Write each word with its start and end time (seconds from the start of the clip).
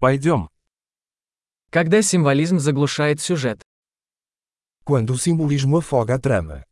Пойдем. 0.00 0.48
Когда 1.70 2.02
символизм 2.02 2.60
заглушает 2.60 3.20
сюжет. 3.20 3.60
Quando 4.84 5.12
o 5.12 5.18
simbolismo 5.18 5.78
afoga 5.78 6.14
a 6.14 6.18
trama. 6.20 6.64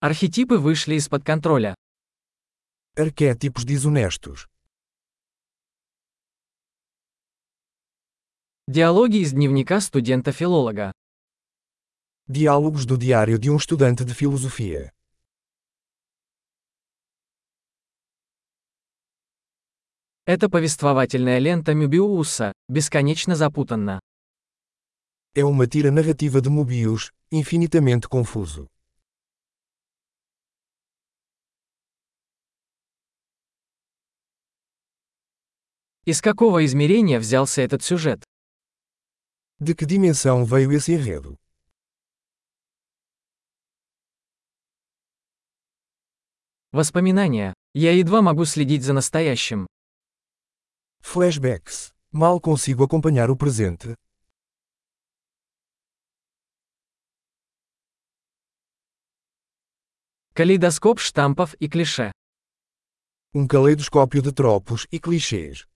Архетипы 0.00 0.56
вышли 0.56 0.94
из-под 0.94 1.24
контроля. 1.24 1.74
Arquétipos 2.96 3.66
desonestos. 3.66 4.48
Диалоги 8.66 9.18
из 9.18 9.32
дневника 9.32 9.78
студента-филолога. 9.78 10.92
Diálogos 12.26 12.86
do 12.86 12.96
diário 12.96 13.38
de 13.38 13.50
um 13.50 13.58
estudante 13.58 14.06
de 14.06 14.14
filosofia. 14.14 14.90
Это 20.32 20.48
повествовательная 20.48 21.40
лента 21.40 21.74
Мюбиуса, 21.74 22.52
бесконечно 22.68 23.34
запутанна. 23.34 23.98
É 25.34 25.44
uma 25.44 25.66
tira 25.66 25.90
narrativa 25.90 26.40
de 26.40 26.48
Mobius, 26.48 27.10
infinitamente 27.32 28.06
confuso. 28.08 28.68
Из 36.04 36.22
какого 36.22 36.64
измерения 36.64 37.18
взялся 37.18 37.62
этот 37.62 37.82
сюжет? 37.82 38.22
De 39.58 39.74
que 39.74 39.84
dimensão 39.84 40.44
veio 40.44 40.70
esse 40.70 40.92
enredo? 40.94 41.36
Воспоминания. 46.70 47.52
Я 47.74 47.90
едва 47.90 48.22
могу 48.22 48.44
следить 48.44 48.84
за 48.84 48.92
настоящим. 48.92 49.66
Flashbacks. 51.01 51.93
Mal 52.11 52.39
consigo 52.39 52.83
acompanhar 52.83 53.29
o 53.29 53.35
presente. 53.35 53.95
Калейдоскоп 60.33 60.99
штампов 60.99 61.53
и 61.55 61.69
клише. 61.69 62.11
Um 63.33 63.47
caleidoscópio 63.47 64.21
de 64.21 64.31
tropos 64.31 64.87
e 64.91 64.99
clichês. 64.99 65.67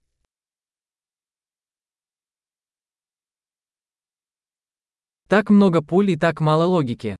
Так 5.28 5.50
много 5.50 5.81
пуль 5.81 6.11
и 6.11 6.17
так 6.17 6.42
мало 6.42 6.66
логики. 6.66 7.16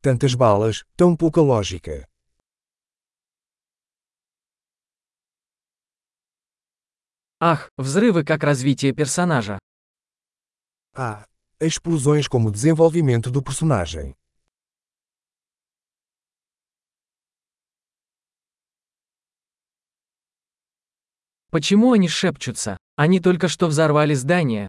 Tantas 0.00 0.34
balas, 0.34 0.84
tão 0.96 1.16
pouca 1.16 1.40
lógica. 1.40 2.06
Ах, 7.43 7.71
взрывы 7.75 8.23
как 8.23 8.43
развитие 8.43 8.93
персонажа. 8.93 9.57
Ah, 10.93 11.25
explosões 11.59 12.27
como 12.27 12.51
desenvolvimento 12.51 13.31
do 13.31 13.41
personagem. 13.41 14.15
Почему 21.49 21.93
они 21.93 22.07
шепчутся? 22.07 22.77
Они 22.95 23.19
только 23.19 23.47
что 23.47 23.65
взорвали 23.65 24.13
здание. 24.13 24.67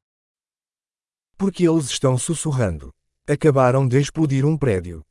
Porque 1.37 1.65
eles 1.65 1.91
estão 1.91 2.17
sussurrando. 2.17 2.91
Acabaram 3.29 3.87
de 3.87 4.01
explodir 4.01 4.47
um 4.47 4.57
prédio. 4.57 5.03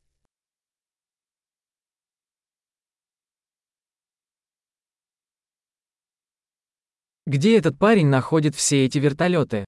Где 7.33 7.57
этот 7.57 7.79
парень 7.79 8.07
находит 8.07 8.55
все 8.55 8.83
эти 8.83 8.97
вертолеты? 8.97 9.63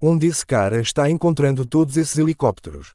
Onde 0.00 0.28
esse 0.28 0.46
cara 0.46 0.80
está 0.80 1.10
encontrando 1.10 1.66
todos 1.66 1.96
esses 1.96 2.16
helicópteros? 2.16 2.94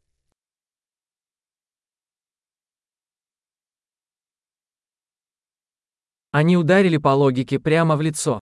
Они 6.31 6.56
ударили 6.56 6.95
по 6.95 7.09
логике 7.09 7.59
прямо 7.59 7.97
в 7.97 8.01
лицо. 8.01 8.40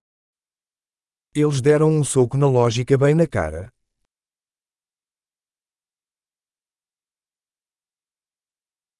Eles 1.33 1.59
deram 1.59 1.89
um 1.89 2.03
soco 2.03 2.37
na 2.37 2.47
lógica 2.47 2.95
bem 2.95 3.15
na 3.15 3.25
cara. 3.25 3.71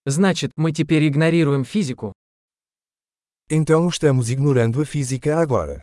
Значит, 0.08 0.54
мы 0.56 0.72
теперь 0.72 1.08
игнорируем 1.08 1.64
физику. 1.64 2.14
Então 3.51 3.89
estamos 3.89 4.29
ignorando 4.31 4.81
a 4.83 4.85
física 4.85 5.39
agora. 5.41 5.83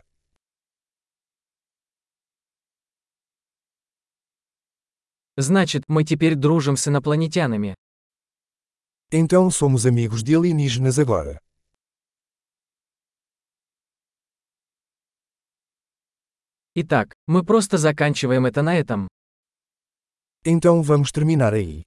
Значит, 5.36 5.82
мы 5.88 6.04
теперь 6.04 6.34
дружим 6.34 6.76
с 6.76 6.86
инопланетянами. 6.88 7.74
Então 9.12 9.50
somos 9.50 9.84
amigos 9.84 10.22
de 10.22 10.34
alienígenas 10.34 10.98
agora. 10.98 11.38
Итак, 16.74 17.14
мы 17.26 17.42
просто 17.44 17.78
заканчиваем 17.78 18.46
это 18.46 18.62
на 18.62 18.76
этом. 18.76 19.08
Então 20.44 20.82
vamos 20.82 21.10
terminar 21.10 21.52
aí. 21.54 21.82